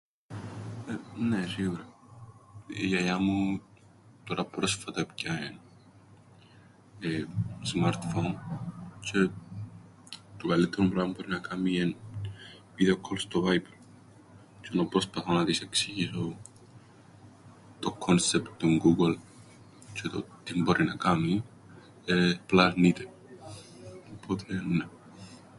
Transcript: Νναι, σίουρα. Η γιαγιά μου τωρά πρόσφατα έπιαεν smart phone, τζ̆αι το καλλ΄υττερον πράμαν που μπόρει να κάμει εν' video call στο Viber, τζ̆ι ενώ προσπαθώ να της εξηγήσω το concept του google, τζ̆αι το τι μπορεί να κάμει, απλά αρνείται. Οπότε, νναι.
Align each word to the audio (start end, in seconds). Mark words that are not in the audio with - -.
Νναι, 1.17 1.47
σίουρα. 1.47 1.85
Η 2.67 2.85
γιαγιά 2.85 3.19
μου 3.19 3.61
τωρά 4.23 4.45
πρόσφατα 4.45 4.99
έπιαεν 5.01 5.57
smart 7.71 8.01
phone, 8.11 8.35
τζ̆αι 9.01 9.31
το 10.37 10.43
καλλ΄υττερον 10.47 10.89
πράμαν 10.91 11.07
που 11.13 11.17
μπόρει 11.19 11.31
να 11.31 11.39
κάμει 11.49 11.71
εν' 11.83 11.95
video 12.77 12.93
call 13.05 13.15
στο 13.23 13.43
Viber, 13.47 13.73
τζ̆ι 14.59 14.69
ενώ 14.73 14.83
προσπαθώ 14.85 15.31
να 15.33 15.45
της 15.45 15.61
εξηγήσω 15.61 16.37
το 17.79 17.97
concept 18.05 18.45
του 18.57 18.69
google, 18.83 19.15
τζ̆αι 19.93 20.09
το 20.11 20.19
τι 20.43 20.61
μπορεί 20.61 20.83
να 20.83 20.95
κάμει, 20.95 21.43
απλά 22.37 22.65
αρνείται. 22.65 23.05
Οπότε, 24.21 24.53
νναι. 24.53 24.87